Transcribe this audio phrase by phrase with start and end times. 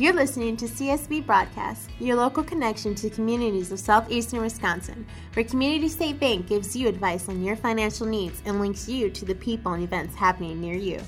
[0.00, 5.90] You're listening to CSB Broadcast, your local connection to communities of southeastern Wisconsin, where Community
[5.90, 9.74] State Bank gives you advice on your financial needs and links you to the people
[9.74, 11.02] and events happening near you.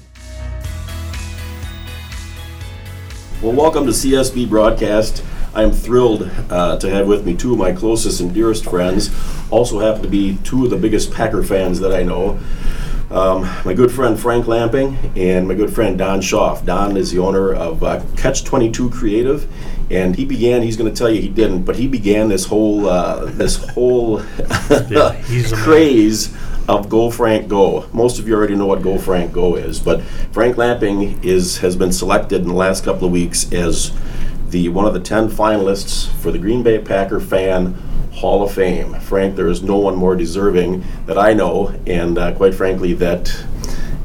[3.41, 5.25] Well, welcome to CSB Broadcast.
[5.55, 9.09] I am thrilled uh, to have with me two of my closest and dearest friends,
[9.51, 12.39] also happen to be two of the biggest Packer fans that I know.
[13.13, 16.65] Um, my good friend Frank Lamping and my good friend Don Schaff.
[16.65, 19.47] Don is the owner of uh, Catch 22 Creative,
[19.91, 20.63] and he began.
[20.63, 24.23] He's going to tell you he didn't, but he began this whole uh, this whole
[24.89, 25.23] Yeah,
[25.57, 26.35] craze
[26.69, 27.87] of Go Frank Go.
[27.93, 30.01] Most of you already know what Go Frank Go is, but
[30.33, 33.93] Frank Lamping is has been selected in the last couple of weeks as
[34.49, 37.77] the one of the 10 finalists for the Green Bay Packer fan
[38.13, 38.95] Hall of Fame.
[39.01, 43.35] Frank, there is no one more deserving that I know, and uh, quite frankly, that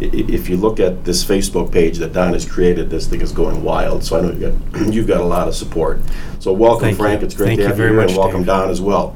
[0.02, 3.22] i- i- if you look at this Facebook page that Don has created, this thing
[3.22, 4.04] is going wild.
[4.04, 5.99] So I know you've got, you've got a lot of support.
[6.40, 7.04] So welcome, Thank you.
[7.04, 7.24] Frank.
[7.24, 8.48] It's great Thank to you have you very here, much, and welcome, Dave.
[8.48, 9.16] Don, as well.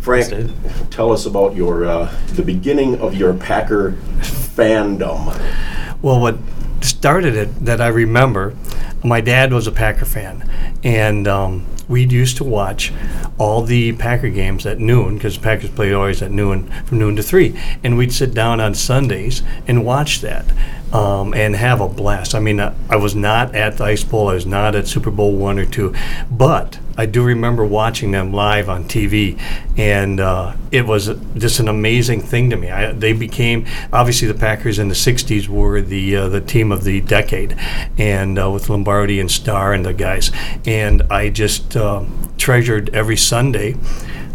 [0.00, 0.52] Frank, Thanks,
[0.90, 5.26] tell us about your uh, the beginning of your Packer fandom.
[6.00, 6.36] Well, what
[6.84, 8.54] started it that I remember,
[9.04, 10.48] my dad was a Packer fan,
[10.82, 12.92] and um, we used to watch
[13.38, 17.22] all the Packer games at noon because Packers played always at noon from noon to
[17.22, 20.46] three, and we'd sit down on Sundays and watch that.
[20.92, 22.34] Um, and have a blast.
[22.34, 24.26] I mean, I, I was not at the Ice Bowl.
[24.26, 25.94] I was not at Super Bowl one or two,
[26.28, 29.40] but I do remember watching them live on TV,
[29.78, 32.70] and uh, it was just an amazing thing to me.
[32.70, 36.84] I, they became obviously the Packers in the '60s were the uh, the team of
[36.84, 37.56] the decade,
[37.96, 40.30] and uh, with Lombardi and Starr and the guys,
[40.66, 42.04] and I just uh,
[42.36, 43.76] treasured every Sunday.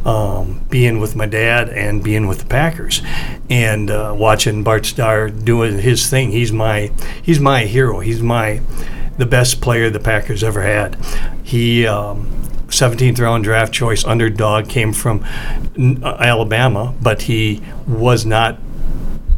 [0.03, 3.01] Um, being with my dad and being with the Packers,
[3.49, 6.31] and uh, watching Bart Starr doing his thing.
[6.31, 6.91] He's my
[7.21, 8.01] he's my hero.
[8.01, 8.61] He's my
[9.17, 10.95] the best player the Packers ever had.
[11.43, 12.44] He um,
[12.75, 15.23] 17th round draft choice underdog came from
[16.03, 18.59] uh, Alabama, but he was not.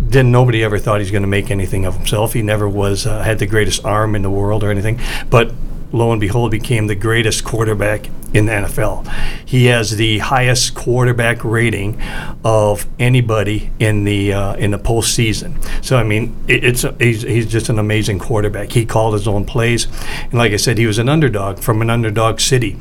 [0.10, 2.34] Didn't nobody ever thought he's going to make anything of himself.
[2.34, 5.00] He never was uh, had the greatest arm in the world or anything,
[5.30, 5.54] but
[5.92, 9.08] lo and behold, became the greatest quarterback in the NFL.
[9.46, 12.02] He has the highest quarterback rating
[12.44, 15.64] of anybody in the uh, in the postseason.
[15.84, 18.72] So I mean, it, it's a, he's, he's just an amazing quarterback.
[18.72, 19.88] He called his own plays,
[20.24, 22.78] and like I said, he was an underdog from an underdog city,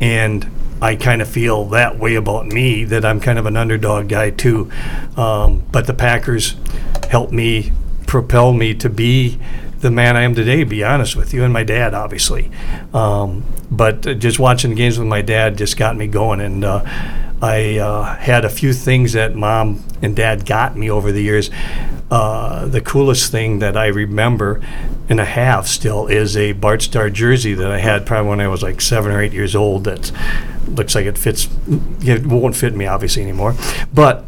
[0.00, 0.50] and.
[0.80, 4.30] I kind of feel that way about me that I'm kind of an underdog guy
[4.30, 4.70] too,
[5.16, 6.54] um, but the Packers
[7.10, 7.72] helped me
[8.06, 9.40] propel me to be
[9.80, 12.50] the man I am today, to be honest with you, and my dad, obviously.
[12.92, 16.84] Um, but just watching the games with my dad just got me going, and uh,
[17.40, 21.50] I uh, had a few things that mom and dad got me over the years.
[22.10, 24.62] Uh, the coolest thing that I remember
[25.08, 28.48] and I have still is a Bart Starr jersey that I had probably when I
[28.48, 29.84] was like seven or eight years old.
[29.84, 30.10] That
[30.66, 31.48] looks like it fits.
[32.00, 33.54] It won't fit me obviously anymore,
[33.92, 34.24] but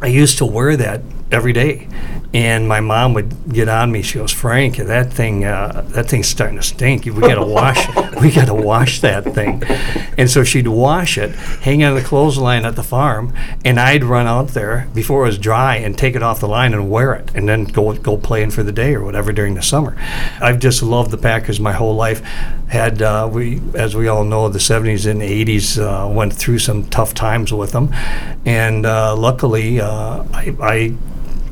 [0.00, 1.88] I used to wear that every day,
[2.34, 4.02] and my mom would get on me.
[4.02, 7.04] She goes, "Frank, that thing, uh, that thing's starting to stink.
[7.04, 7.86] We got to wash.
[8.20, 9.62] we got to wash that thing."
[10.16, 13.34] And so she'd wash it, hang it on the clothesline at the farm,
[13.64, 16.72] and I'd run out there before it was dry and take it off the line
[16.72, 19.62] and wear it, and then go go playing for the day or whatever during the
[19.62, 19.96] summer.
[20.40, 22.20] I've just loved the Packers my whole life.
[22.68, 26.88] Had uh, we, as we all know, the '70s and '80s uh, went through some
[26.88, 27.92] tough times with them,
[28.46, 30.56] and uh, luckily, uh, I.
[30.60, 30.96] I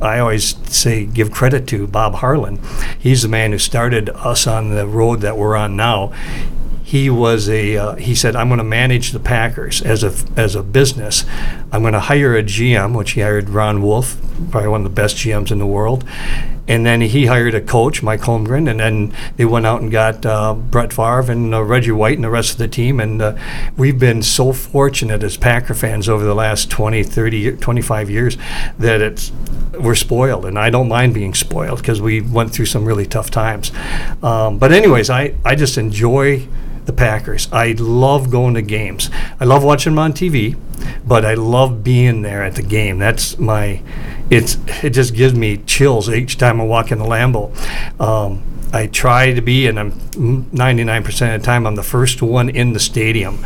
[0.01, 2.59] I always say give credit to Bob Harlan.
[2.97, 6.11] He's the man who started us on the road that we're on now.
[6.83, 7.77] He was a.
[7.77, 11.23] Uh, he said, "I'm going to manage the Packers as a as a business.
[11.71, 14.17] I'm going to hire a GM, which he hired Ron Wolf,
[14.49, 16.03] probably one of the best GMs in the world,
[16.71, 20.25] and then he hired a coach, Mike Holmgren, and then they went out and got
[20.25, 23.01] uh, Brett Favre and uh, Reggie White and the rest of the team.
[23.01, 23.37] And uh,
[23.75, 28.37] we've been so fortunate as Packer fans over the last 20, 30, 25 years
[28.79, 29.33] that it's
[29.77, 33.29] we're spoiled, and I don't mind being spoiled because we went through some really tough
[33.29, 33.73] times.
[34.23, 36.47] Um, but anyways, I, I just enjoy
[36.85, 37.49] the Packers.
[37.51, 39.09] I love going to games.
[39.41, 40.57] I love watching them on TV,
[41.05, 42.97] but I love being there at the game.
[42.97, 43.81] That's my.
[44.31, 47.51] It's it just gives me chills each time I walk in the Lambeau.
[47.99, 48.41] Um,
[48.73, 52.71] I try to be, and I'm 99% of the time, I'm the first one in
[52.71, 53.45] the stadium.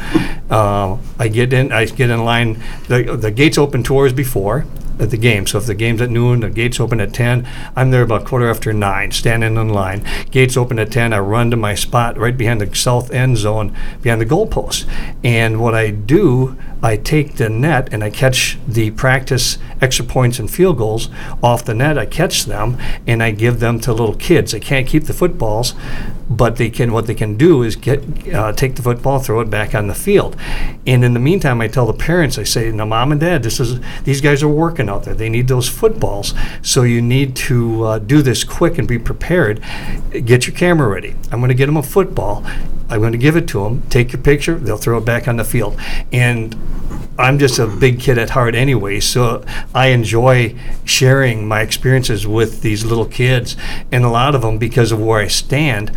[0.52, 2.62] Uh, I get in, I get in line.
[2.88, 4.68] The, the gates open two hours before
[4.98, 5.46] the game.
[5.48, 7.48] So if the game's at noon, the gates open at 10.
[7.76, 10.06] I'm there about quarter after nine, standing in line.
[10.31, 11.12] Gates open at 10.
[11.12, 14.88] I run to my spot right behind the south end zone, behind the goalpost.
[15.24, 20.38] And what I do, I take the net and I catch the practice extra points
[20.38, 21.10] and field goals
[21.42, 21.98] off the net.
[21.98, 22.78] I catch them
[23.08, 24.52] and I give them to little kids.
[24.52, 25.74] They can't keep the footballs,
[26.30, 26.94] but they can.
[26.94, 29.96] What they can do is get uh, take the football, throw it back on the
[29.96, 30.36] field.
[30.86, 33.60] And in the meantime, I tell the parents, I say, "Now, mom and dad, this
[33.60, 35.16] is these guys are working out there.
[35.16, 39.60] They need those footballs, so you need to uh, do this quick and be prepared.
[40.12, 41.16] Get your camera ready.
[41.31, 42.46] I'm going to get them a football.
[42.90, 43.82] I'm going to give it to them.
[43.90, 44.56] Take your picture.
[44.56, 45.80] They'll throw it back on the field.
[46.12, 46.56] And
[47.18, 49.44] I'm just a big kid at heart anyway, so
[49.74, 53.56] I enjoy sharing my experiences with these little kids,
[53.92, 55.92] and a lot of them because of where I stand.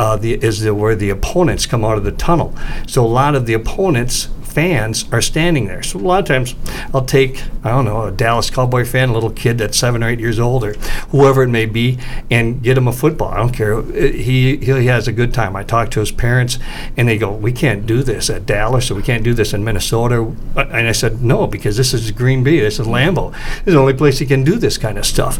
[0.00, 2.54] Uh, the, is the, where the opponents come out of the tunnel.
[2.86, 5.82] So a lot of the opponents fans are standing there.
[5.82, 6.54] So a lot of times
[6.94, 10.08] I'll take, I don't know, a Dallas Cowboy fan, a little kid that's seven or
[10.08, 10.74] eight years old or
[11.10, 11.98] whoever it may be,
[12.30, 13.28] and get him a football.
[13.28, 13.82] I don't care.
[13.82, 15.54] He, he has a good time.
[15.56, 16.58] I talk to his parents
[16.96, 19.64] and they go, we can't do this at Dallas or we can't do this in
[19.64, 20.34] Minnesota.
[20.56, 22.60] And I said, no, because this is Green Bay.
[22.60, 23.32] This is Lambeau.
[23.32, 25.38] This is the only place you can do this kind of stuff.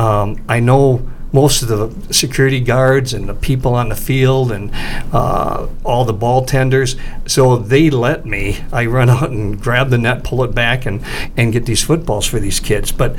[0.00, 4.70] Um, I know most of the security guards and the people on the field and
[5.12, 6.96] uh, all the ball tenders.
[7.26, 8.58] So they let me.
[8.72, 11.04] I run out and grab the net, pull it back, and
[11.36, 12.92] and get these footballs for these kids.
[12.92, 13.16] But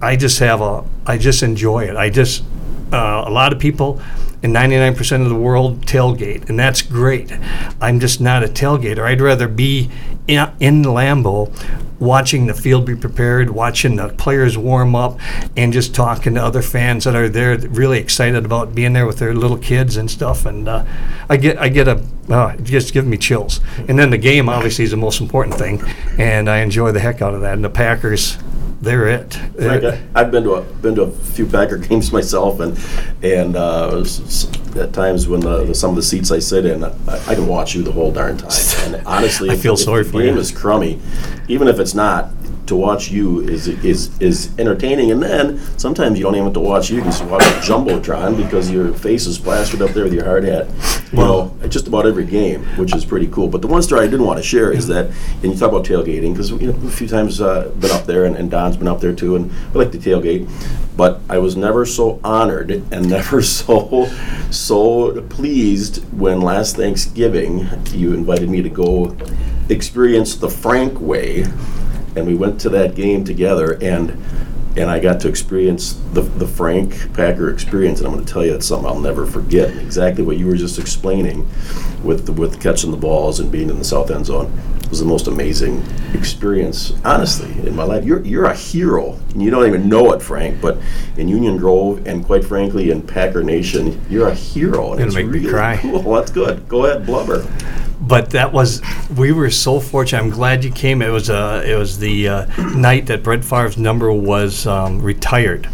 [0.00, 0.84] I just have a.
[1.06, 1.96] I just enjoy it.
[1.96, 2.44] I just
[2.94, 4.00] uh, a lot of people
[4.42, 7.32] in 99% of the world tailgate, and that's great.
[7.80, 9.00] I'm just not a tailgater.
[9.00, 9.90] I'd rather be
[10.28, 11.52] in, in Lambeau
[11.98, 15.18] watching the field be prepared, watching the players warm up,
[15.56, 19.18] and just talking to other fans that are there really excited about being there with
[19.18, 20.44] their little kids and stuff.
[20.46, 20.84] And uh,
[21.28, 23.60] I get I get a uh, it just gives me chills.
[23.88, 25.82] And then the game obviously is the most important thing,
[26.18, 27.54] and I enjoy the heck out of that.
[27.54, 28.38] And the Packers
[28.84, 29.34] they're it.
[29.34, 32.78] Frank, I, I've been to a been to a few Packer games myself, and
[33.22, 34.04] and uh,
[34.76, 36.92] at times when the, the, some of the seats I sit in, I,
[37.26, 38.50] I can watch you the whole darn time.
[38.84, 40.40] And honestly, I if- feel if sorry the for game you.
[40.40, 41.00] is crummy,
[41.48, 42.30] even if it's not.
[42.66, 46.60] To watch you is is is entertaining, and then sometimes you don't even have to
[46.60, 46.96] watch you.
[46.96, 50.24] You can just watch a jumbotron because your face is plastered up there with your
[50.24, 50.68] hard hat.
[51.12, 53.48] You know, at just about every game, which is pretty cool.
[53.48, 55.10] But the one story I didn't want to share is that,
[55.42, 58.24] and you talk about tailgating because you know a few times uh, been up there,
[58.24, 60.50] and, and Don's been up there too, and we like to tailgate.
[60.96, 64.08] But I was never so honored and never so
[64.50, 69.16] so pleased when last Thanksgiving you invited me to go
[69.68, 71.44] experience the Frank way
[72.16, 74.22] and we went to that game together and
[74.76, 78.44] and I got to experience the, the Frank Packer experience, and I'm going to tell
[78.44, 79.70] you it's something I'll never forget.
[79.76, 81.48] Exactly what you were just explaining,
[82.02, 84.52] with the, with catching the balls and being in the south end zone,
[84.90, 85.82] was the most amazing
[86.12, 88.04] experience, honestly, in my life.
[88.04, 90.60] You're you're a hero, and you don't even know it, Frank.
[90.60, 90.78] But
[91.16, 94.90] in Union Grove, and quite frankly, in Packer Nation, you're a hero.
[94.90, 95.76] And Gonna it's make me really cry.
[95.76, 96.02] Cool.
[96.14, 96.68] That's good.
[96.68, 97.46] Go ahead, blubber.
[98.06, 98.82] But that was
[99.16, 100.22] we were so fortunate.
[100.22, 101.02] I'm glad you came.
[101.02, 105.68] It was uh, it was the uh, night that Brett Favre's number was um, retired,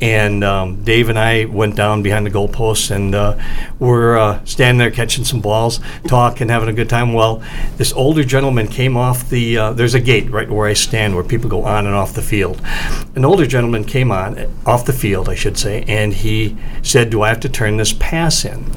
[0.00, 3.38] and um, Dave and I went down behind the goalposts and uh,
[3.78, 7.12] we're uh, standing there catching some balls, talking, having a good time.
[7.12, 7.42] Well,
[7.76, 9.58] this older gentleman came off the.
[9.58, 12.22] Uh, there's a gate right where I stand where people go on and off the
[12.22, 12.60] field.
[13.14, 17.22] An older gentleman came on off the field, I should say, and he said, "Do
[17.22, 18.70] I have to turn this pass in?"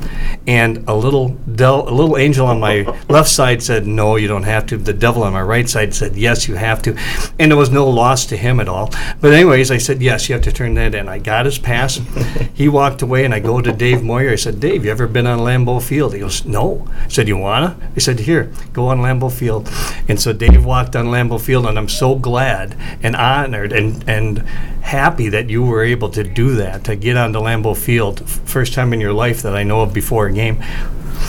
[0.48, 4.44] And a little del- a little angel on my left side said, "No, you don't
[4.44, 6.98] have to." The devil on my right side said, "Yes, you have to."
[7.38, 8.92] And there was no loss to him at all.
[9.22, 12.00] But anyways, I said, "Yes, you have to turn that in." I got his pass.
[12.54, 14.32] he walked away, and I go to Dave Moyer.
[14.32, 17.38] I said, "Dave, you ever been on Lambeau Field?" He goes, "No." I said, "You
[17.38, 19.70] wanna?" I said, "Here, go on Lambeau Field."
[20.08, 24.40] And so Dave walked on Lambeau Field, and I'm so glad and honored and and
[24.82, 28.94] happy that you were able to do that to get onto Lambeau Field, first time
[28.94, 30.64] in your life that I know of before a game.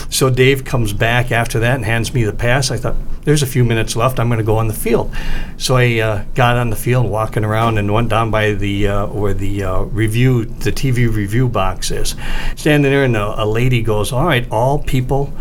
[0.09, 2.69] So Dave comes back after that and hands me the pass.
[2.69, 4.19] I thought, there's a few minutes left.
[4.19, 5.15] I'm going to go on the field.
[5.57, 9.07] So I uh, got on the field, walking around, and went down by the uh,
[9.07, 12.15] where the uh, review, the TV review box is.
[12.55, 15.33] Standing there, and a, a lady goes, "All right, all people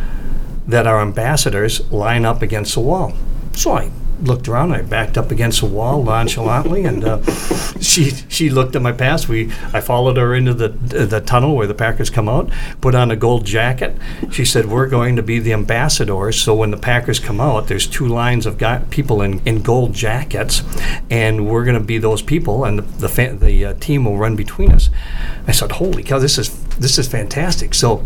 [0.66, 3.14] that are ambassadors line up against the wall."
[3.52, 3.90] So I
[4.22, 4.72] looked around.
[4.72, 7.22] I backed up against the wall nonchalantly, and uh,
[7.80, 9.28] she she looked at my pass.
[9.28, 12.50] We I followed her into the the tunnel where the Packers come out.
[12.80, 13.96] Put on a gold jacket.
[14.30, 16.40] She said, "We're going to be the ambassadors.
[16.40, 19.92] So when the Packers come out, there's two lines of guy, people in, in gold
[19.92, 20.62] jackets,
[21.10, 24.18] and we're going to be those people, and the the, fa- the uh, team will
[24.18, 24.90] run between us."
[25.46, 26.18] I said, "Holy cow!
[26.18, 28.04] This is this is fantastic." So.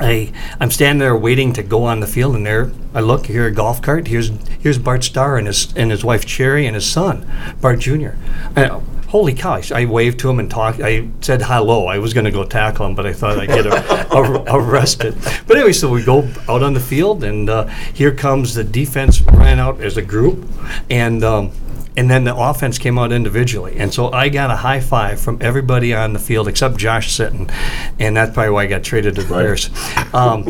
[0.00, 3.46] I I'm standing there waiting to go on the field, and there I look here
[3.46, 4.08] a golf cart.
[4.08, 4.30] Here's
[4.60, 7.30] here's Bart Starr and his and his wife Cherry and his son
[7.60, 8.10] Bart Jr.
[8.56, 9.60] I, holy cow!
[9.74, 10.80] I, waved to him and talked.
[10.80, 11.86] I said hello.
[11.86, 15.16] I was going to go tackle him, but I thought I'd get a, a, arrested.
[15.46, 19.20] But anyway, so we go out on the field, and uh, here comes the defense
[19.20, 20.48] ran out as a group,
[20.88, 21.22] and.
[21.22, 21.52] Um,
[21.96, 23.76] and then the offense came out individually.
[23.78, 27.52] And so I got a high five from everybody on the field except Josh Sitton,
[27.98, 29.42] and that's probably why I got traded to the right.
[29.42, 29.70] Bears.
[30.14, 30.44] Um,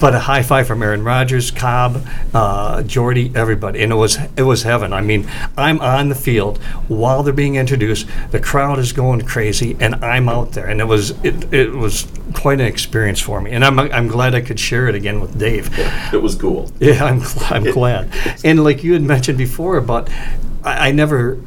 [0.00, 2.04] but a high five from Aaron Rodgers, Cobb,
[2.34, 4.92] uh, Jordy, everybody, and it was it was heaven.
[4.92, 8.06] I mean, I'm on the field while they're being introduced.
[8.30, 12.06] The crowd is going crazy, and I'm out there, and it was it, it was
[12.34, 13.52] quite an experience for me.
[13.52, 15.70] And I'm I'm glad I could share it again with Dave.
[16.12, 16.70] It was cool.
[16.80, 18.10] Yeah, I'm I'm glad.
[18.44, 20.08] And like you had mentioned before about
[20.64, 21.38] I, I never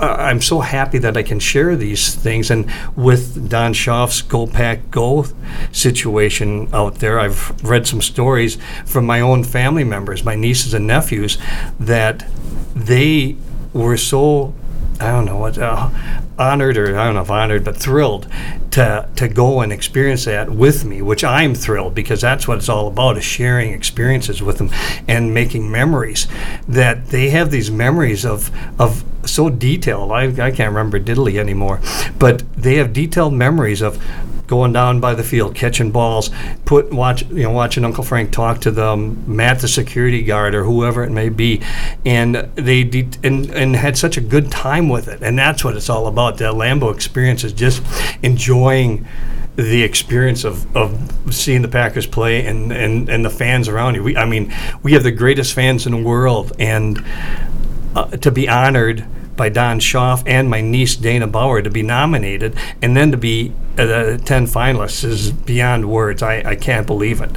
[0.00, 2.50] I'm so happy that I can share these things.
[2.50, 5.26] And with Don Schaaf's Go Pack Go
[5.72, 10.86] situation out there, I've read some stories from my own family members, my nieces and
[10.86, 11.36] nephews,
[11.80, 12.28] that
[12.74, 13.36] they
[13.72, 14.54] were so
[15.00, 15.90] I don't know what uh,
[16.38, 18.26] honored or I don't know if honored, but thrilled
[18.72, 22.68] to to go and experience that with me, which I'm thrilled because that's what it's
[22.68, 24.70] all about is sharing experiences with them
[25.06, 26.26] and making memories.
[26.66, 28.50] That they have these memories of
[28.80, 30.10] of so detailed.
[30.10, 31.80] I, I can't remember diddly anymore,
[32.18, 34.02] but they have detailed memories of
[34.48, 36.30] going down by the field, catching balls,
[36.64, 40.64] put watch you know watching Uncle Frank talk to them, Matt the security guard or
[40.64, 41.62] whoever it may be,
[42.04, 45.76] and they de- and and had such a good time with it, and that's what
[45.76, 46.38] it's all about.
[46.38, 47.82] The Lambeau experience is just
[48.22, 49.06] enjoying
[49.54, 54.04] the experience of, of seeing the Packers play and, and, and the fans around you.
[54.04, 57.04] We, I mean, we have the greatest fans in the world, and
[57.96, 59.04] uh, to be honored
[59.36, 63.52] by Don Schaaf and my niece Dana Bauer to be nominated and then to be
[63.78, 66.22] uh, 10 finalists is beyond words.
[66.22, 67.30] I, I can't believe it.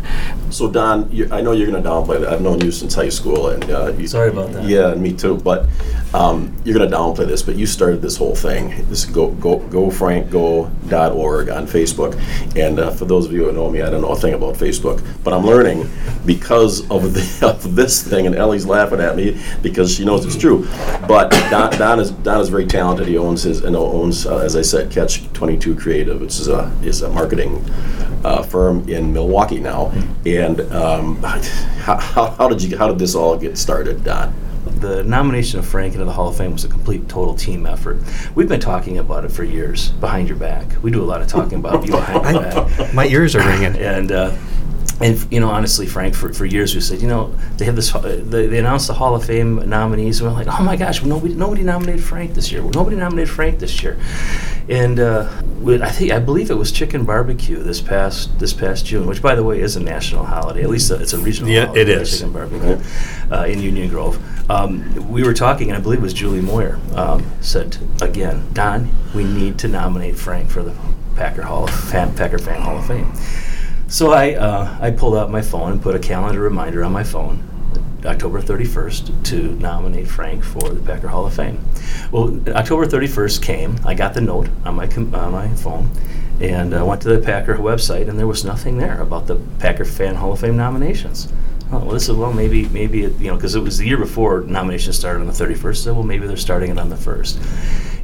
[0.50, 2.30] So, Don, I know you're going to downplay that.
[2.34, 3.50] I've known you since high school.
[3.50, 4.66] and uh, you, Sorry about that.
[4.66, 5.38] Yeah, me too.
[5.38, 5.68] But
[6.14, 8.86] um, you're going to downplay this, but you started this whole thing.
[8.88, 12.58] This go, go, gofrankgo.org on Facebook.
[12.58, 14.56] And uh, for those of you who know me, I don't know a thing about
[14.56, 15.90] Facebook, but I'm learning
[16.26, 18.26] because of, the, of this thing.
[18.28, 20.68] And Ellie's laughing at me because she knows it's true.
[21.08, 23.08] But Don, Don is Don is very talented.
[23.08, 27.02] He owns his and owns, uh, as I said, Catch 22 Creative is a is
[27.02, 27.64] a marketing
[28.24, 29.92] uh, firm in Milwaukee now.
[30.26, 31.98] And um, how,
[32.38, 34.34] how, did you how did this all get started, Don?
[34.80, 38.00] The nomination of Frank into the Hall of Fame was a complete, total team effort.
[38.36, 40.68] We've been talking about it for years behind your back.
[40.84, 42.94] We do a lot of talking about you behind your back.
[42.94, 43.76] My ears are ringing.
[43.82, 44.36] and uh,
[45.02, 47.92] and you know, honestly, Frank, for, for years we said, you know, they have this.
[47.92, 51.34] They, they announced the Hall of Fame nominees, and we're like, oh my gosh, nobody
[51.34, 52.62] nobody nominated Frank this year.
[52.62, 54.00] Nobody nominated Frank this year,
[54.70, 55.28] and uh,
[55.66, 59.36] I think I believe it was Chicken Barbecue this past this past June, which by
[59.36, 60.64] the way is a national holiday.
[60.64, 61.50] At least it's a regional.
[61.50, 62.12] Yeah, holiday, it is.
[62.12, 62.80] Chicken Barbecue
[63.32, 64.20] uh, in Union Grove.
[64.50, 68.90] Um, we were talking, and I believe it was Julie Moyer um, said again, Don,
[69.16, 70.76] we need to nominate Frank for the
[71.16, 73.12] Packer Hall of Fan, Packer Fan Hall of Fame.
[73.92, 77.04] So I, uh, I pulled out my phone and put a calendar reminder on my
[77.04, 77.44] phone,
[78.06, 81.62] October 31st, to nominate Frank for the Packer Hall of Fame.
[82.10, 83.76] Well, October 31st came.
[83.84, 85.90] I got the note on my com- on my phone,
[86.40, 89.84] and I went to the Packer website, and there was nothing there about the Packer
[89.84, 91.28] Fan Hall of Fame nominations.
[91.72, 93.98] Oh, well, this is well, maybe maybe it, you know because it was the year
[93.98, 95.78] before nominations started on the 31st.
[95.78, 97.40] So well, maybe they're starting it on the first.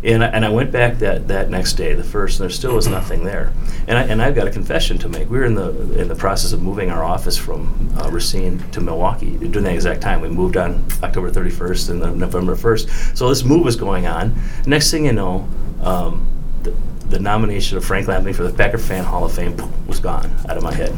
[0.04, 2.76] And I, and I went back that, that next day, the first, and there still
[2.76, 3.52] was nothing there.
[3.88, 5.30] And, I, and I've got a confession to make.
[5.30, 8.80] We were in the in the process of moving our office from uh, Racine to
[8.80, 10.22] Milwaukee during that exact time.
[10.22, 13.18] We moved on October 31st and then November 1st.
[13.18, 14.40] So this move was going on.
[14.66, 15.48] Next thing you know,
[15.82, 16.26] um,
[16.64, 16.74] the,
[17.10, 19.58] the nomination of Frank Lamping for the Packer Fan Hall of Fame
[19.88, 20.96] was gone out of my head.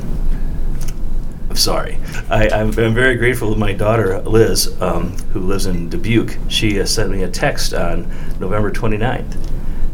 [1.60, 1.98] Sorry.
[2.30, 6.38] I, am very grateful to my daughter, Liz, um, who lives in Dubuque.
[6.48, 9.36] She uh, sent me a text on November 29th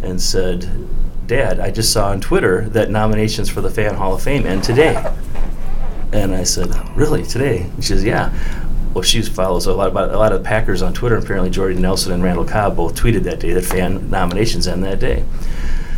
[0.04, 0.70] and said,
[1.26, 4.64] Dad, I just saw on Twitter that nominations for the Fan Hall of Fame end
[4.64, 5.12] today.
[6.14, 7.68] And I said, Really, today?
[7.78, 8.32] she says, Yeah.
[8.94, 11.18] Well, she follows a lot about a lot of Packers on Twitter.
[11.18, 15.00] Apparently, Jordy Nelson and Randall Cobb both tweeted that day that fan nominations end that
[15.00, 15.26] day.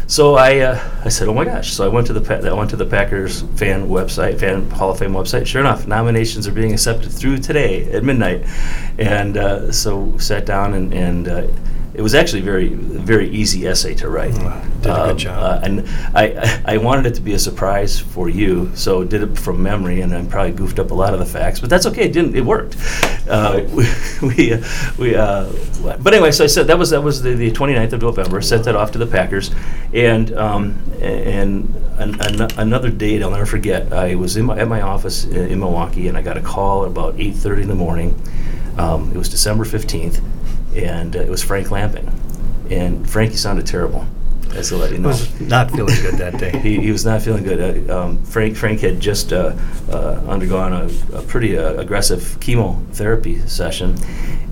[0.07, 1.73] So I, uh, I said, oh my gosh!
[1.73, 4.99] So I went to the I went to the Packers fan website, fan Hall of
[4.99, 5.45] Fame website.
[5.45, 8.45] Sure enough, nominations are being accepted through today at midnight,
[8.97, 11.47] and uh, so sat down and and uh,
[11.93, 14.31] it was actually very very easy essay to write.
[14.31, 15.43] Mm, did a good um, job.
[15.43, 19.37] Uh, and I I wanted it to be a surprise for you, so did it
[19.37, 22.05] from memory, and I probably goofed up a lot of the facts, but that's okay.
[22.05, 22.33] It didn't.
[22.33, 22.77] It worked.
[23.27, 23.86] Uh, we
[24.27, 24.63] we, uh,
[24.98, 25.51] we uh,
[26.01, 28.41] but anyway, so I said that was that was the, the 29th of November.
[28.41, 29.51] Sent that off to the Packers,
[29.93, 33.91] and um, and an, an, another date I'll never forget.
[33.91, 36.84] I was in my, at my office in, in Milwaukee, and I got a call
[36.84, 38.19] at about 8:30 in the morning.
[38.77, 40.22] Um, it was December 15th
[40.77, 42.07] and uh, it was Frank Lamping.
[42.69, 44.05] and Frankie sounded terrible.
[44.55, 45.09] As to let you know.
[45.09, 46.57] Was not feeling good that day.
[46.59, 47.89] He, he was not feeling good.
[47.89, 49.55] Uh, um, Frank Frank had just uh,
[49.91, 53.95] uh, undergone a, a pretty uh, aggressive chemotherapy session,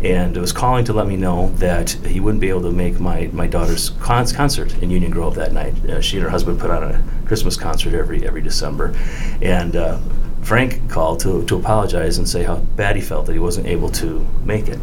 [0.03, 3.29] and was calling to let me know that he wouldn't be able to make my,
[3.33, 5.73] my daughter's con- concert in Union Grove that night.
[5.85, 8.95] Uh, she and her husband put on a Christmas concert every every December,
[9.41, 9.97] and uh,
[10.41, 13.89] Frank called to to apologize and say how bad he felt that he wasn't able
[13.89, 14.79] to make it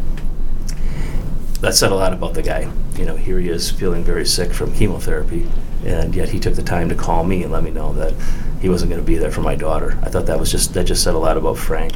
[1.63, 2.71] that said a lot about the guy.
[2.97, 5.49] You know, here he is feeling very sick from chemotherapy,
[5.87, 8.15] and yet he took the time to call me and let me know that
[8.61, 9.97] he wasn't going to be there for my daughter.
[10.03, 11.95] I thought that was just that just said a lot about Frank.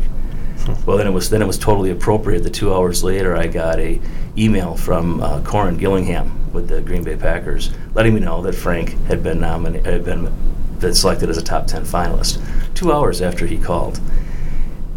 [0.86, 2.44] Well, then it was then it was totally appropriate.
[2.44, 4.00] The two hours later, I got a
[4.38, 8.90] email from uh, Corin Gillingham with the Green Bay Packers, letting me know that Frank
[9.06, 10.32] had been nominated, had been
[10.78, 12.40] been selected as a top ten finalist.
[12.74, 14.00] Two hours after he called,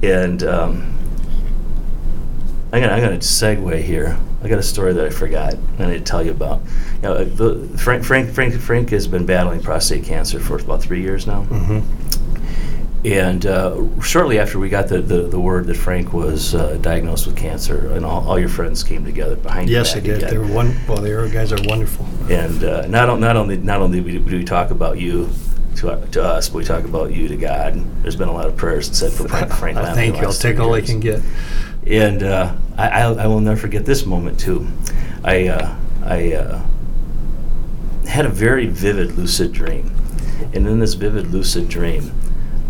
[0.03, 0.95] and um,
[2.71, 4.19] I'm gonna I'm gonna segue here.
[4.41, 5.53] I got a story that I forgot.
[5.53, 6.61] And I need to tell you about.
[6.95, 11.01] You know, the, Frank Frank Frank Frank has been battling prostate cancer for about three
[11.01, 11.45] years now.
[13.05, 17.27] And uh, shortly after we got the, the, the word that Frank was uh, diagnosed
[17.27, 20.29] with cancer, and all, all your friends came together behind Yes, your they did.
[20.29, 20.75] They were one.
[20.85, 22.05] Well, the guys are wonderful.
[22.29, 25.29] And uh, not, on- not only not only do we talk about you
[25.77, 27.75] to, to us, but we talk about you to God.
[28.03, 30.23] There's been a lot of prayers said for Frank, Frank Uh, Thank you.
[30.23, 31.21] I'll take all I can get.
[31.89, 34.67] And uh, I, I, will never forget this moment too.
[35.23, 36.65] I uh, I uh,
[38.07, 39.91] had a very vivid lucid dream,
[40.53, 42.11] and in this vivid lucid dream,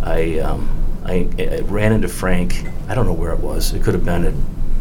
[0.01, 0.69] I um,
[1.03, 2.63] I, I ran into Frank.
[2.87, 3.73] I don't know where it was.
[3.73, 4.33] It could have been at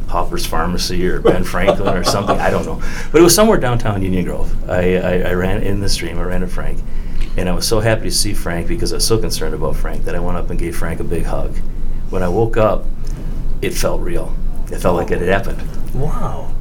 [0.09, 2.39] Hopper's Pharmacy or Ben Franklin or something.
[2.39, 2.81] I don't know,
[3.11, 4.71] but it was somewhere downtown Union Grove.
[4.71, 6.17] I, I, I ran in this dream.
[6.17, 6.81] I ran to Frank,
[7.37, 10.05] and I was so happy to see Frank because I was so concerned about Frank
[10.05, 11.57] that I went up and gave Frank a big hug.
[12.11, 12.85] When I woke up,
[13.63, 14.35] it felt real.
[14.71, 15.63] It felt like it had happened.
[15.95, 16.55] Wow.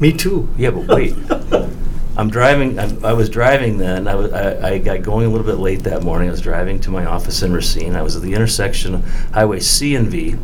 [0.00, 0.48] Me too.
[0.56, 1.14] Yeah, but wait.
[2.16, 2.78] I'm driving.
[2.78, 4.06] I, I was driving then.
[4.06, 6.28] I, was, I, I got going a little bit late that morning.
[6.28, 7.96] I was driving to my office in Racine.
[7.96, 10.36] I was at the intersection of Highway C and V.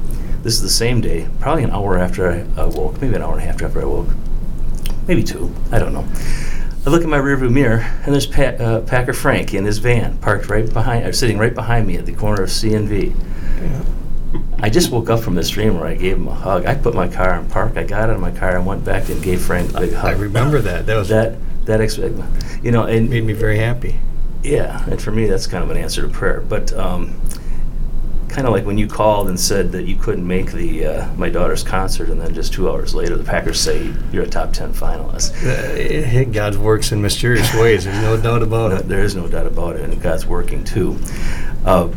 [0.42, 3.42] This is the same day, probably an hour after I woke, maybe an hour and
[3.42, 4.08] a half after I woke,
[5.06, 5.54] maybe two.
[5.70, 6.08] I don't know.
[6.86, 10.16] I look in my rearview mirror, and there's pa- uh, Packer Frank in his van,
[10.18, 13.12] parked right behind, or sitting right behind me at the corner of C and V.
[14.62, 16.66] I just woke up from this dream where I gave him a hug.
[16.66, 17.76] I put my car in park.
[17.76, 20.04] I got out of my car and went back and gave Frank a big hug.
[20.14, 20.86] I remember that.
[20.86, 21.98] That was that that ex-
[22.62, 23.98] you know and made me very happy.
[24.42, 27.20] yeah and for me that's kind of an answer to prayer but um,
[28.28, 31.28] kind of like when you called and said that you couldn't make the uh, my
[31.28, 34.72] daughter's concert and then just two hours later the packers say you're a top 10
[34.72, 37.84] finalist Uh, God works in mysterious ways.
[37.84, 38.88] There's no doubt about No, it.
[38.88, 40.98] there is no doubt about it and god's working too
[41.66, 41.88] uh,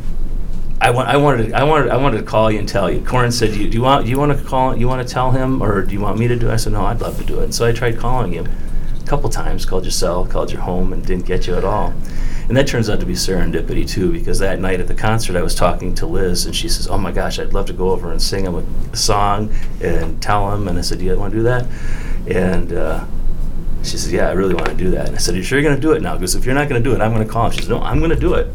[0.84, 3.02] I, want, I wanted to, I wanted I wanted to call you and tell you.
[3.06, 5.32] Corin said, "You do you want do you want to call you want to tell
[5.32, 6.54] him or do you want me to do?" it?
[6.54, 9.06] I said, "No, I'd love to do it." And so I tried calling you a
[9.06, 11.94] couple times, called your cell, called your home, and didn't get you at all.
[12.50, 15.42] And that turns out to be serendipity too, because that night at the concert, I
[15.42, 18.12] was talking to Liz, and she says, "Oh my gosh, I'd love to go over
[18.12, 21.38] and sing him a song and tell him." And I said, "Do you want to
[21.38, 21.66] do that?"
[22.28, 23.06] And uh,
[23.84, 25.60] she says, "Yeah, I really want to do that." And I said, "Are you sure
[25.60, 26.16] you're going to do it now?
[26.16, 27.70] Because if you're not going to do it, I'm going to call him." She says,
[27.70, 28.48] "No, I'm going to do it."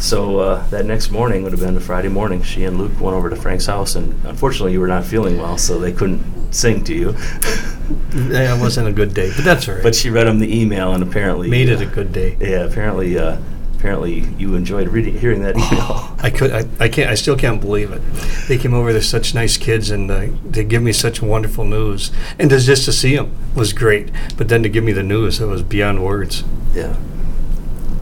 [0.00, 2.42] So uh, that next morning would have been a Friday morning.
[2.42, 5.56] She and Luke went over to Frank's house, and unfortunately, you were not feeling well,
[5.56, 7.10] so they couldn't sing to you.
[8.14, 9.82] yeah, it wasn't a good day, but that's all right.
[9.82, 12.36] but she read him the email, and apparently made it a good day.
[12.40, 13.38] Yeah, apparently, uh,
[13.84, 16.16] apparently you enjoyed reading, hearing that email.
[16.22, 18.00] I could, I, I can't, I still can't believe it.
[18.48, 18.94] They came over.
[18.94, 22.10] They're such nice kids, and uh, they give me such wonderful news.
[22.38, 24.10] And to, just to see them was great.
[24.38, 26.44] But then to give me the news, it was beyond words.
[26.72, 26.96] yeah.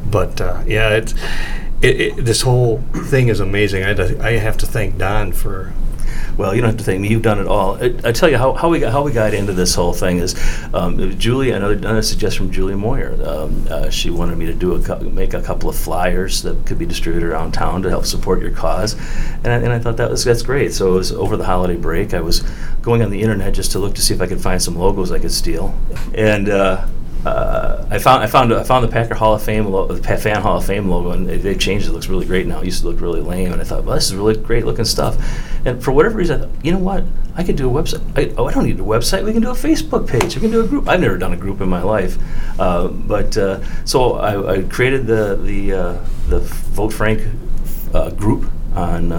[0.09, 1.15] But uh, yeah, it's
[1.81, 3.83] it, it, this whole thing is amazing.
[3.83, 5.73] I, I have to thank Don for
[6.37, 7.09] Well, you don't have to thank me.
[7.09, 7.77] You've done it all.
[7.77, 10.19] I, I tell you how, how we got how we got into this whole thing
[10.19, 10.35] is
[10.73, 11.51] um, Julie.
[11.51, 13.17] Another, another suggestion from Julie Moyer.
[13.23, 16.79] Um, uh, she wanted me to do a make a couple of flyers that could
[16.79, 18.95] be distributed around town to help support your cause,
[19.45, 20.73] and I, and I thought that was that's great.
[20.73, 22.15] So it was over the holiday break.
[22.15, 22.41] I was
[22.81, 25.13] going on the internet just to look to see if I could find some logos
[25.13, 25.75] I could steal,
[26.15, 26.49] and.
[26.49, 26.87] Uh,
[27.25, 30.43] uh, I found I found I found the Packer Hall of Fame lo- the Fan
[30.43, 31.93] Hall of Fame logo, and they, they changed it.
[31.93, 32.61] Looks really great now.
[32.61, 34.85] It used to look really lame, and I thought, well, this is really great looking
[34.85, 35.17] stuff.
[35.65, 37.05] And for whatever reason, I thought, you know what?
[37.37, 38.03] I could do a website.
[38.19, 39.25] I, oh, I don't need a website.
[39.25, 40.35] We can do a Facebook page.
[40.35, 40.89] We can do a group.
[40.89, 42.19] I've never done a group in my life,
[42.59, 45.93] uh, but uh, so I, I created the the uh,
[46.29, 47.23] the Vote Frank
[47.95, 49.13] uh, group on.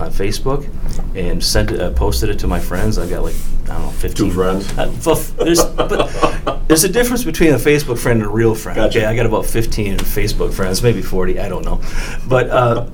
[0.00, 0.66] On Facebook,
[1.14, 2.96] and sent it, uh, posted it to my friends.
[2.98, 3.34] I got like
[3.64, 4.78] I don't know, fifteen Two friends?
[4.78, 8.76] uh, f- there's, but there's a difference between a Facebook friend and a real friend.
[8.76, 8.98] Gotcha.
[9.00, 11.80] Okay, I got about 15 Facebook friends, maybe 40, I don't know.
[12.26, 12.86] But uh,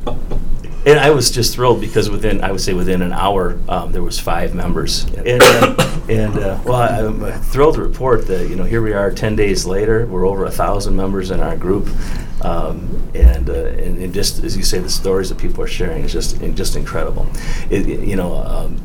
[0.84, 4.02] and I was just thrilled because within, I would say within an hour, um, there
[4.02, 5.04] was five members.
[5.04, 8.92] And, uh, and uh, well, I- I'm thrilled to report that, you know, here we
[8.92, 11.88] are 10 days later, we're over a 1,000 members in our group.
[12.42, 16.04] Um, and, uh, and, and just, as you say, the stories that people are sharing
[16.04, 17.26] is just, just incredible.
[17.70, 18.78] It, you know, um,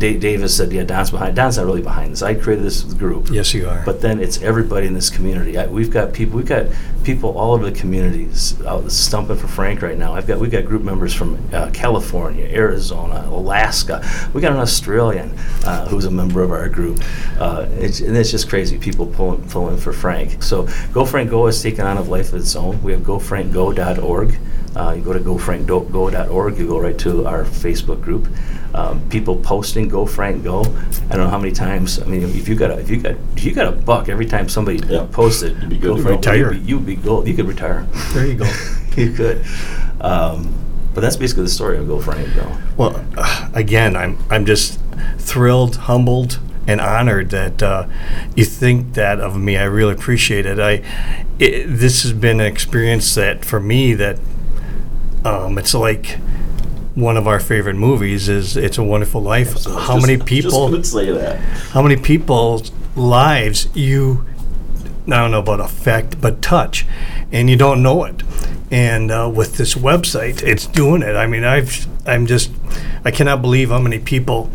[0.00, 1.36] Da- Davis said, yeah, Don's behind.
[1.36, 2.22] Don's not really behind this.
[2.22, 3.28] I created this group.
[3.30, 3.82] Yes, you are.
[3.84, 5.58] But then it's everybody in this community.
[5.58, 6.38] I, we've got people.
[6.38, 6.66] We've got
[7.04, 10.14] people all over the communities out stumping for Frank right now.
[10.14, 14.02] I've got we've got group members from uh, California, Arizona, Alaska.
[14.32, 17.02] We got an Australian uh, who's a member of our group.
[17.38, 18.78] Uh, it's, and it's just crazy.
[18.78, 20.42] People pulling pulling for Frank.
[20.42, 22.82] So Go Frank Go has taken on a life of its own.
[22.82, 24.38] We have GoFrankGo.org.
[24.76, 26.58] Uh, you go to gofrankgo.org.
[26.58, 28.28] You go right to our Facebook group.
[28.72, 32.00] Um, people posting "Go Frank Go." I don't know how many times.
[32.00, 34.26] I mean, if you got a, if you got if you got a buck every
[34.26, 35.06] time somebody Yeah.
[35.10, 36.52] posted, You'd be good "Go to Frank Go," retire.
[36.54, 37.26] You'd be, you'd be gold.
[37.26, 37.86] You could retire.
[38.14, 38.44] there you go.
[38.96, 39.44] you could.
[40.00, 40.54] Um,
[40.94, 44.78] but that's basically the story of "Go Frank Go." Well, uh, again, I'm I'm just
[45.18, 47.86] thrilled, humbled, and honored that uh,
[48.36, 49.56] you think that of me.
[49.56, 50.60] I really appreciate it.
[50.60, 50.82] I
[51.40, 54.18] it, this has been an experience that for me that
[55.24, 56.18] um, it's like
[56.94, 59.58] one of our favorite movies is It's a Wonderful Life.
[59.58, 60.82] So how just- many people?
[60.82, 61.38] say that.
[61.72, 64.24] how many people's lives you
[65.06, 66.86] I don't know about affect, but touch,
[67.32, 68.22] and you don't know it.
[68.70, 71.16] And uh, with this website, it's doing it.
[71.16, 72.50] I mean, I've I'm just
[73.04, 74.50] I cannot believe how many people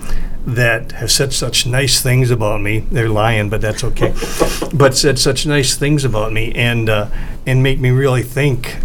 [0.46, 2.80] that have said such nice things about me.
[2.92, 4.14] They're lying, but that's okay.
[4.74, 7.10] but said such nice things about me, and uh,
[7.46, 8.78] and make me really think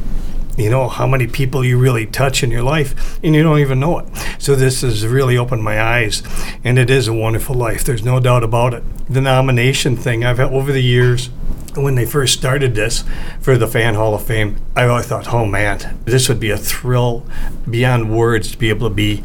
[0.61, 3.81] you know how many people you really touch in your life and you don't even
[3.81, 4.09] know it.
[4.39, 6.23] So this has really opened my eyes
[6.65, 8.85] and it is a wonderful life there's no doubt about it.
[9.09, 11.27] The nomination thing i've had over the years
[11.75, 13.05] when they first started this
[13.41, 16.57] for the fan hall of fame i always thought oh man this would be a
[16.57, 17.25] thrill
[17.69, 19.23] beyond words to be able to be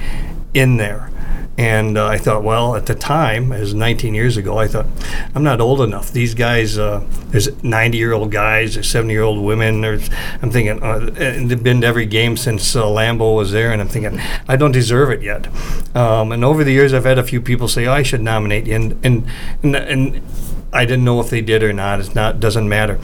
[0.53, 1.09] in there
[1.57, 4.87] and uh, I thought, well, at the time, as 19 years ago, I thought,
[5.33, 6.11] I'm not old enough.
[6.11, 9.79] These guys, uh, there's 90 year old guys, there's 70 year old women.
[9.79, 10.09] There's,
[10.41, 13.87] I'm thinking, uh, they've been to every game since uh, Lambeau was there, and I'm
[13.87, 15.47] thinking, I don't deserve it yet.
[15.95, 18.67] Um, and over the years, I've had a few people say, oh, I should nominate
[18.67, 18.75] you.
[18.75, 19.27] And, and,
[19.63, 20.21] and, and
[20.73, 22.01] I didn't know if they did or not.
[22.01, 22.99] It's not doesn't matter.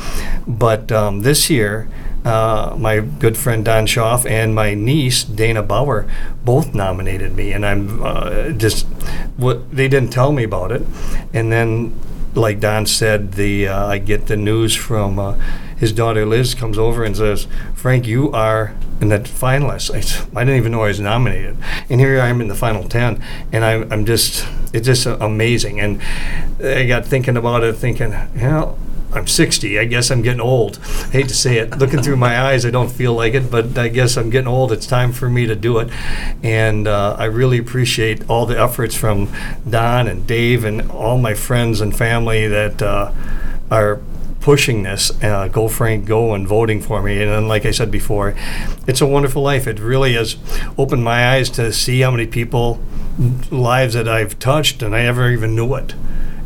[0.45, 1.87] But um, this year,
[2.25, 6.07] uh, my good friend Don Schaff and my niece Dana Bauer
[6.45, 8.85] both nominated me, and I'm uh, just
[9.37, 10.83] what they didn't tell me about it.
[11.33, 11.99] And then,
[12.35, 15.33] like Don said, the uh, I get the news from uh,
[15.77, 19.91] his daughter Liz comes over and says, "Frank, you are." in the finalists.
[20.37, 21.57] I didn't even know I was nominated,
[21.89, 25.79] and here I am in the final ten, and I'm, I'm just it's just amazing.
[25.79, 25.99] And
[26.63, 28.77] I got thinking about it, thinking, you know,
[29.13, 29.77] I'm 60.
[29.77, 30.79] I guess I'm getting old.
[30.81, 31.77] I hate to say it.
[31.77, 34.71] Looking through my eyes, I don't feel like it, but I guess I'm getting old.
[34.71, 35.89] It's time for me to do it.
[36.41, 39.31] And uh, I really appreciate all the efforts from
[39.69, 43.11] Don and Dave and all my friends and family that uh,
[43.69, 44.01] are
[44.41, 47.21] pushing this, uh, go Frank, go, and voting for me.
[47.21, 48.35] And then, like I said before,
[48.87, 49.67] it's a wonderful life.
[49.67, 50.35] It really has
[50.77, 52.81] opened my eyes to see how many people,
[53.51, 55.93] lives that I've touched, and I never even knew it.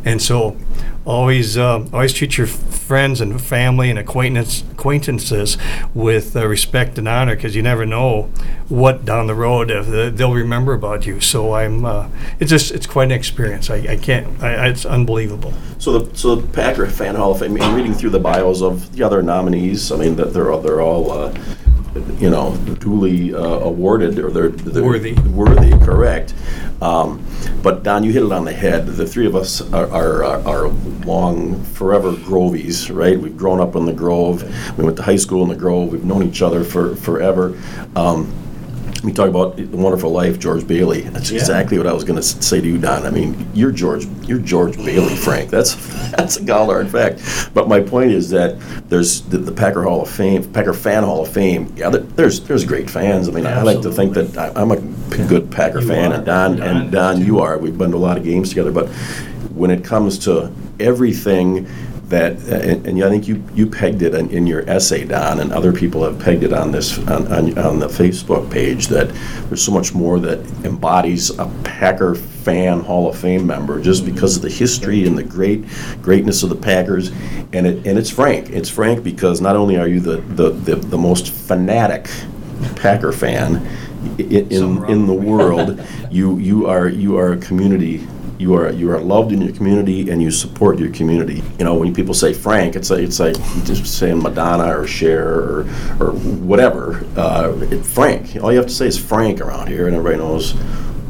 [0.06, 0.56] And so,
[1.04, 5.58] always, uh, always treat your friends and family and acquaintance, acquaintances
[5.94, 8.30] with uh, respect and honor, because you never know
[8.68, 11.20] what down the road uh, they'll remember about you.
[11.20, 13.68] So I'm, uh, it's just, it's quite an experience.
[13.68, 15.52] I, I can't, I, it's unbelievable.
[15.78, 17.60] So the so the Packer Fan Hall of Fame.
[17.60, 20.60] I mean, reading through the bios of the other nominees, I mean that they're all
[20.60, 21.34] they're all.
[22.18, 25.14] You know, duly uh, awarded, or they're, they're Worthy.
[25.14, 26.34] Worthy, correct.
[26.80, 27.24] Um,
[27.62, 28.86] but Don, you hit it on the head.
[28.86, 30.68] The three of us are, are, are, are
[31.04, 33.18] long, forever Grovies, right?
[33.18, 34.42] We've grown up in the Grove.
[34.76, 35.90] We went to high school in the Grove.
[35.90, 37.58] We've known each other for forever.
[37.94, 38.32] Um,
[39.06, 41.02] we talk about the wonderful life, George Bailey.
[41.02, 41.38] That's Yeah.
[41.38, 43.06] exactly what I was going to say to you, Don.
[43.06, 45.48] I mean, you're George, you're George Bailey, Frank.
[45.48, 45.76] That's
[46.16, 46.42] that's a
[46.80, 47.22] in fact.
[47.54, 48.56] But my point is that
[48.88, 51.72] there's the, the Packer Hall of Fame, Packer Fan Hall of Fame.
[51.76, 53.28] Yeah, there- there's there's great fans.
[53.28, 54.76] I mean, I like to think that I, I'm a
[55.28, 56.16] good Packer You fan, are.
[56.16, 57.58] and Don Don and Don, you are.
[57.58, 58.88] We've been to a lot of games together, but
[59.54, 61.68] when it comes to everything
[62.08, 65.52] that, and, and I think you, you pegged it in, in your essay, Don, and
[65.52, 69.08] other people have pegged it on this, on, on, on the Facebook page, that
[69.48, 74.14] there's so much more that embodies a Packer fan Hall of Fame member just mm-hmm.
[74.14, 75.64] because of the history and the great
[76.00, 77.10] greatness of the Packers.
[77.52, 78.50] And it, and it's Frank.
[78.50, 82.08] It's Frank because not only are you the, the, the, the most fanatic
[82.76, 88.06] Packer fan i- i- in, in the world, you, you are, you are a community
[88.38, 91.42] you are you are loved in your community and you support your community.
[91.58, 95.26] You know, when people say Frank, it's like it's like just saying Madonna or Cher
[95.26, 95.60] or
[96.00, 97.04] or whatever.
[97.16, 100.52] Uh, it, Frank, all you have to say is Frank around here, and everybody knows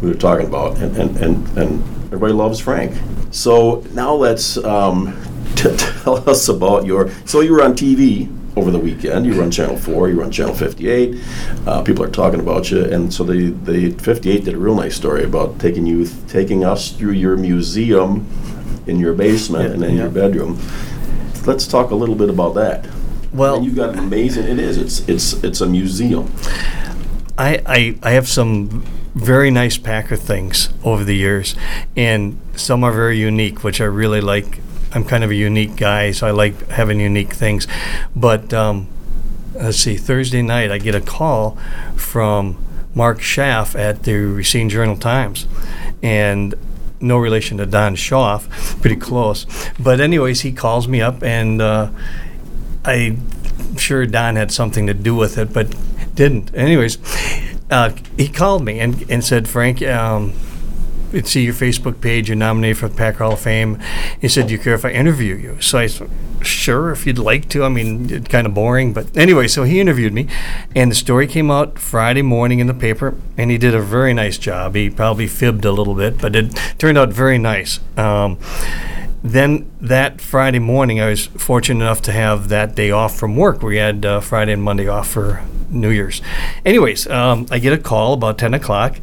[0.01, 2.97] who they're talking about, and and and, and everybody loves Frank.
[3.31, 5.17] So now let's um,
[5.57, 7.11] t- tell us about your.
[7.25, 9.27] So you were on TV over the weekend.
[9.27, 11.23] You run Channel 4, you run Channel 58.
[11.67, 12.85] Uh, people are talking about you.
[12.85, 16.93] And so the, the 58 did a real nice story about taking you, taking us
[16.93, 18.27] through your museum
[18.87, 20.59] in your basement Yeah, and in your bedroom.
[21.45, 22.89] Let's talk a little bit about that.
[23.33, 24.45] Well, and you've got an amazing.
[24.45, 24.79] It is.
[24.79, 26.33] It's it's it's a museum.
[27.39, 28.83] I, I, I have some
[29.15, 31.55] very nice Packer things over the years,
[31.97, 34.61] and some are very unique, which I really like.
[34.97, 37.69] I'm kind of a unique guy, so I like having unique things.
[38.17, 38.89] But um,
[39.53, 41.59] let's see, Thursday night I get a call
[41.97, 42.57] from
[42.95, 45.47] Mark Schaff at the Racine Journal Times,
[46.03, 46.55] and
[46.99, 49.45] no relation to Don Schaff, pretty close.
[49.79, 51.91] But anyways, he calls me up, and uh,
[52.83, 55.77] I'm sure Don had something to do with it, but
[56.15, 56.55] didn't.
[56.55, 56.97] Anyways,
[57.71, 60.33] uh, he called me and, and said, Frank, um,
[61.13, 62.29] let's see your Facebook page.
[62.29, 63.81] You're nominated for the Packer Hall of Fame.
[64.21, 65.61] He said, Do you care if I interview you?
[65.61, 66.11] So I said,
[66.43, 67.65] Sure, if you'd like to.
[67.65, 68.93] I mean, it's kind of boring.
[68.93, 70.29] But anyway, so he interviewed me,
[70.75, 74.15] and the story came out Friday morning in the paper, and he did a very
[74.15, 74.75] nice job.
[74.75, 77.81] He probably fibbed a little bit, but it turned out very nice.
[77.97, 78.39] Um,
[79.31, 83.63] then that Friday morning, I was fortunate enough to have that day off from work.
[83.63, 86.23] We had uh, Friday and Monday off for New Year's.
[86.65, 88.97] Anyways, um, I get a call about 10 o'clock,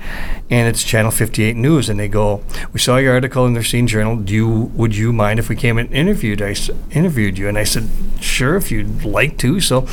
[0.49, 3.87] and it's Channel 58 News, and they go, "We saw your article in the Racine
[3.87, 4.15] Journal.
[4.17, 7.57] Do you would you mind if we came and interviewed I s- interviewed you?" And
[7.57, 7.89] I said,
[8.21, 9.87] "Sure, if you'd like to." So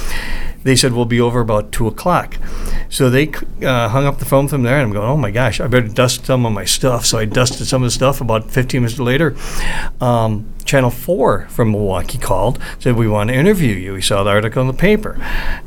[0.63, 2.37] they said we'll be over about two o'clock.
[2.89, 3.29] So they
[3.63, 5.89] uh, hung up the phone from there, and I'm going, oh my gosh, I better
[5.89, 7.07] dust some of my stuff.
[7.07, 8.21] So I dusted some of the stuff.
[8.21, 9.37] About 15 minutes later,
[10.01, 13.95] um, Channel 4 from Milwaukee called, said, we want to interview you.
[13.95, 15.17] We saw the article in the paper.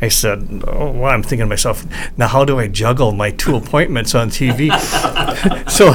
[0.02, 1.86] I said, oh, well, I'm thinking to myself,
[2.18, 4.70] now how do I juggle my two appointments on TV?
[5.70, 5.92] so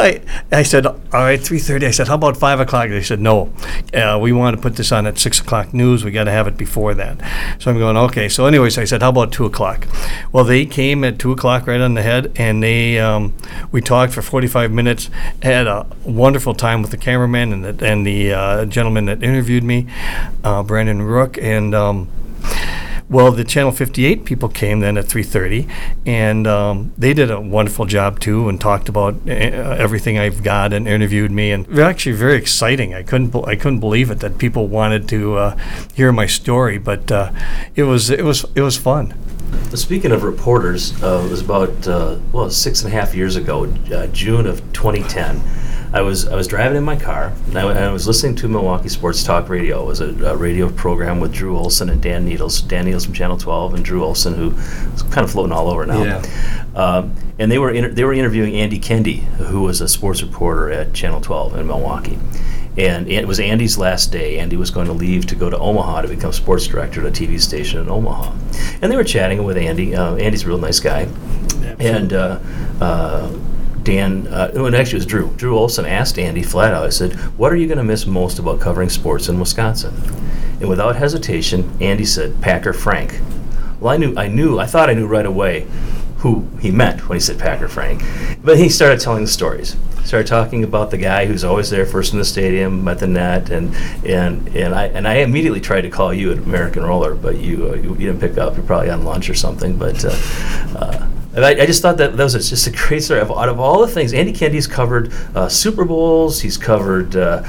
[0.00, 0.22] I,
[0.52, 1.88] I said, all right, 3.30.
[1.88, 2.90] I said, how about 5 o'clock?
[2.90, 3.52] They said, no,
[3.92, 6.04] uh, we want to put this on at 6 o'clock news.
[6.04, 7.18] We got to have it before that.
[7.60, 8.28] So I'm going, okay.
[8.28, 9.88] So anyways, I said, how about 2 o'clock?
[10.30, 13.34] Well, they came at 2 o'clock right on the head, and they um,
[13.72, 15.10] we talked for 45 minutes,
[15.42, 19.64] had a wonderful time with the cameraman and the, and the uh, gentleman that interviewed
[19.64, 19.86] me,
[20.44, 22.08] uh, Brandon Rook, and um,
[23.10, 25.66] well, the Channel 58 people came then at 3:30,
[26.04, 30.74] and um, they did a wonderful job too, and talked about uh, everything I've got
[30.74, 32.94] and interviewed me, and they're actually very exciting.
[32.94, 35.58] I couldn't be- I couldn't believe it that people wanted to uh,
[35.94, 37.32] hear my story, but uh,
[37.74, 39.14] it was it was it was fun.
[39.74, 43.64] Speaking of reporters, uh, it was about uh, well six and a half years ago,
[43.90, 45.40] uh, June of 2010.
[45.92, 48.48] I was I was driving in my car and I, and I was listening to
[48.48, 49.82] Milwaukee Sports Talk Radio.
[49.82, 52.60] It was a, a radio program with Drew Olson and Dan Needles.
[52.60, 54.50] Dan Needles from Channel 12 and Drew Olson, who
[54.94, 56.02] is kind of floating all over now.
[56.02, 56.22] Yeah.
[56.74, 60.70] Um, and they were inter- they were interviewing Andy Kendeigh, who was a sports reporter
[60.70, 62.18] at Channel 12 in Milwaukee.
[62.76, 64.38] And it was Andy's last day.
[64.38, 67.10] Andy was going to leave to go to Omaha to become sports director at a
[67.10, 68.32] TV station in Omaha.
[68.82, 69.96] And they were chatting with Andy.
[69.96, 71.08] Uh, Andy's a real nice guy.
[71.80, 72.38] And uh,
[72.80, 73.32] uh,
[73.88, 75.30] Dan, uh, and actually it was Drew.
[75.36, 78.38] Drew Olson asked Andy flat out, I said, What are you going to miss most
[78.38, 79.94] about covering sports in Wisconsin?
[80.60, 83.18] And without hesitation, Andy said, Packer Frank.
[83.80, 85.66] Well, I knew, I knew, I thought I knew right away
[86.18, 88.02] who he meant when he said Packer Frank.
[88.44, 89.74] But he started telling the stories.
[90.04, 93.48] Started talking about the guy who's always there first in the stadium at the net,
[93.48, 93.74] and
[94.04, 97.70] and and I and I immediately tried to call you at American Roller, but you
[97.70, 98.56] uh, you, you didn't pick up.
[98.56, 99.78] You're probably on lunch or something.
[99.78, 100.16] But uh,
[100.76, 103.20] uh, and I, I just thought that that was just a great story.
[103.20, 107.44] Of- Out of all the things, Andy Kendeigh's covered uh, Super Bowls, he's covered uh,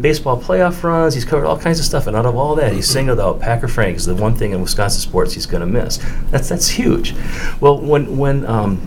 [0.00, 2.82] baseball playoff runs, he's covered all kinds of stuff, and out of all that, he
[2.82, 5.98] singled out Packer Frank as the one thing in Wisconsin sports he's going to miss.
[6.32, 7.14] That's that's huge.
[7.60, 8.84] Well, when when um,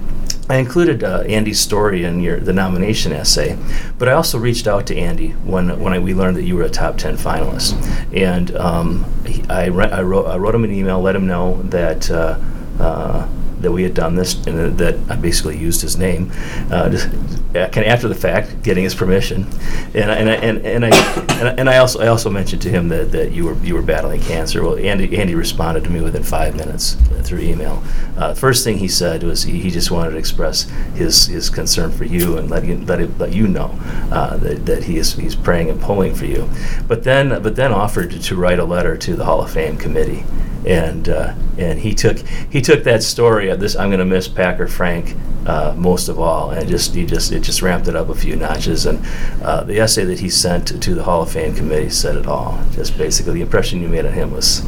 [0.50, 3.58] I included uh, Andy's story in your the nomination essay,
[3.98, 6.64] but I also reached out to Andy when when I, we learned that you were
[6.64, 7.72] a top ten finalist,
[8.14, 11.62] and um, he, I, re- I wrote I wrote him an email, let him know
[11.70, 12.12] that.
[12.12, 12.38] Uh,
[12.80, 13.30] uh,
[13.62, 16.32] that we had done this, and that I basically used his name,
[16.72, 19.48] uh, just, uh, kind of after the fact, getting his permission,
[19.94, 22.90] and I- and I, and, and I and I- also I also mentioned to him
[22.90, 24.64] that, that you were you were battling cancer.
[24.64, 27.84] Well, Andy Andy responded to me within five minutes through email.
[28.18, 30.64] Uh, first thing he said was he, he just wanted to express
[30.96, 33.78] his, his concern for you and let you let, it, let you know
[34.12, 36.50] uh, that, that he is he's praying and pulling for you.
[36.88, 40.24] But then but then offered to write a letter to the Hall of Fame committee
[40.66, 43.76] and uh, and he took he took that story of this.
[43.76, 47.42] I'm going to miss Packer Frank uh, most of all, and just he just it
[47.42, 48.86] just ramped it up a few notches.
[48.86, 49.06] And
[49.44, 52.64] uh, the essay that he sent to the Hall of Fame committee said it all.
[52.72, 54.66] Just basically, the impression you made on him was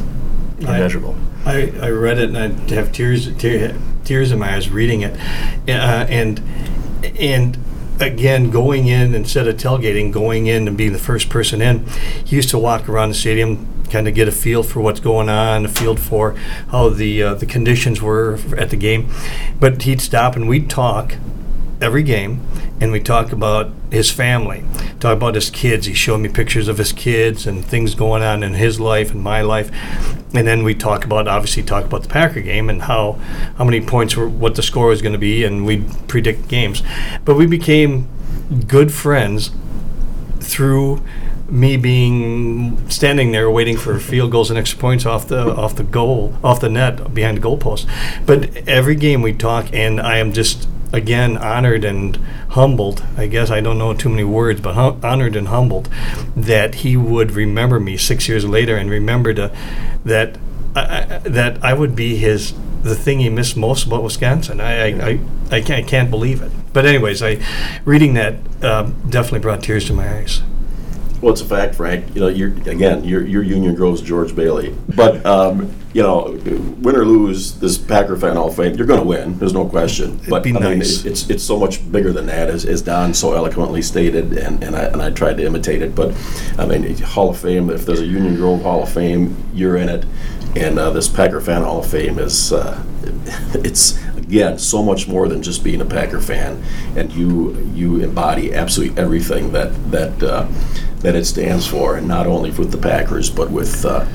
[0.58, 1.16] immeasurable.
[1.44, 5.14] I, I read it and I have tears tear, tears in my eyes reading it,
[5.68, 6.42] uh, and
[7.20, 7.58] and
[8.00, 11.86] again going in instead of tailgating, going in and being the first person in.
[12.24, 15.28] He used to walk around the stadium, kind of get a feel for what's going
[15.28, 16.34] on, a feel for
[16.68, 19.10] how the uh, the conditions were at the game.
[19.60, 21.16] But he'd stop and we'd talk
[21.80, 22.40] every game,
[22.80, 24.64] and we talk about his family,
[25.00, 25.86] talk about his kids.
[25.86, 29.20] He showed me pictures of his kids and things going on in his life and
[29.20, 29.70] my life,
[30.34, 33.12] and then we talk about obviously talk about the Packer game and how
[33.56, 36.82] how many points were what the score was going to be, and we predict games.
[37.24, 38.08] But we became
[38.66, 39.50] good friends
[40.40, 41.02] through
[41.54, 45.84] me being standing there waiting for field goals and extra points off the off the
[45.84, 47.86] goal off the net behind the goalpost.
[48.26, 52.16] But every game we talk, and I am just again honored and
[52.50, 53.04] humbled.
[53.16, 55.88] I guess I don't know too many words, but hum- honored and humbled
[56.34, 59.56] that he would remember me six years later and remember to,
[60.04, 60.36] that
[60.74, 64.60] I, I, that I would be his the thing he missed most about Wisconsin.
[64.60, 65.20] I I, I,
[65.52, 66.50] I, can't, I can't believe it.
[66.72, 67.40] But anyways, I
[67.84, 70.42] reading that uh, definitely brought tears to my eyes.
[71.24, 72.14] Well, it's a fact, Frank.
[72.14, 74.76] You know, you're again, you're, you're Union Grove's George Bailey.
[74.94, 76.38] But um, you know,
[76.82, 79.38] win or lose this Packer fan Hall of Fame, you're going to win.
[79.38, 80.16] There's no question.
[80.16, 81.02] It'd but be I mean, nice.
[81.02, 84.62] it's, it's it's so much bigger than that, as, as Don so eloquently stated, and,
[84.62, 85.94] and I and I tried to imitate it.
[85.94, 86.14] But
[86.58, 87.70] I mean, Hall of Fame.
[87.70, 90.04] If there's a Union Grove Hall of Fame, you're in it.
[90.56, 92.84] And uh, this Packer fan Hall of Fame is uh,
[93.54, 96.62] it's again so much more than just being a Packer fan,
[96.96, 100.46] and you you embody absolutely everything that that uh,
[101.04, 104.06] that it stands for, and not only with the Packers, but with uh,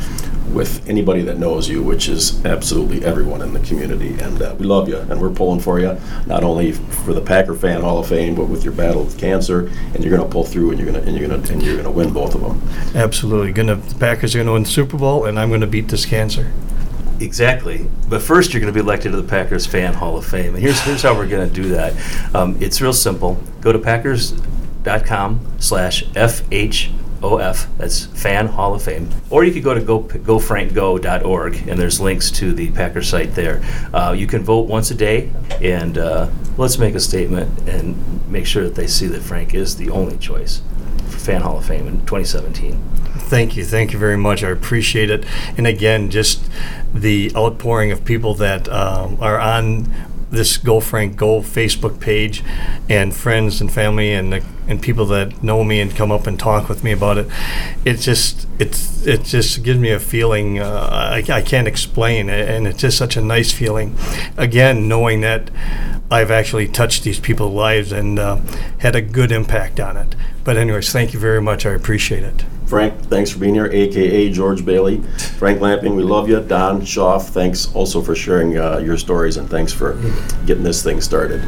[0.52, 4.19] with anybody that knows you, which is absolutely everyone in the community.
[4.19, 7.54] And uh, we love you, and we're pulling for you, not only for the Packer
[7.54, 9.71] Fan Hall of Fame, but with your battle with cancer.
[9.93, 11.62] And you're going to pull through, and you're going to and you're going to and
[11.62, 12.62] you're going to win both of them.
[12.95, 16.06] Absolutely, gonna the Packers are gonna win the Super Bowl, and I'm gonna beat this
[16.06, 16.52] cancer.
[17.19, 17.88] Exactly.
[18.08, 20.56] But first, you're going to be elected to the Packers Fan Hall of Fame.
[20.56, 21.93] And here's, here's how we're going to do that.
[22.34, 23.38] Um, it's real simple.
[23.60, 23.80] Go to
[24.84, 27.68] packers.com slash FHOF.
[27.78, 29.10] That's Fan Hall of Fame.
[29.30, 33.62] Or you could go to go, gofrankgo.org, and there's links to the Packer site there.
[33.94, 38.46] Uh, you can vote once a day, and uh, let's make a statement and make
[38.46, 40.62] sure that they see that Frank is the only choice
[41.08, 42.82] for Fan Hall of Fame in 2017.
[43.30, 44.44] Thank you, thank you very much.
[44.44, 45.26] I appreciate it.
[45.58, 46.50] And again, just
[46.94, 49.94] the outpouring of people that um, are on
[50.32, 52.44] this Go Frank Go Facebook page,
[52.88, 56.39] and friends and family and the, and people that know me and come up and
[56.39, 57.27] talk with me about it.
[57.84, 62.67] It just it's it just gives me a feeling uh, I, I can't explain, and
[62.67, 63.97] it's just such a nice feeling.
[64.38, 65.49] Again, knowing that
[66.12, 68.38] I've actually touched these people's lives and uh,
[68.79, 70.15] had a good impact on it.
[70.43, 71.65] But anyways, thank you very much.
[71.65, 72.45] I appreciate it.
[72.65, 75.01] Frank, thanks for being here, aka George Bailey.
[75.38, 76.39] Frank Lamping, we love you.
[76.39, 79.99] Don Schaff, thanks also for sharing uh, your stories and thanks for
[80.45, 81.41] getting this thing started.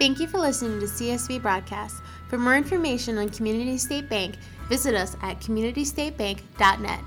[0.00, 2.02] Thank you for listening to CSB Broadcast.
[2.30, 4.36] For more information on Community State Bank,
[4.70, 7.00] visit us at communitystatebank.net.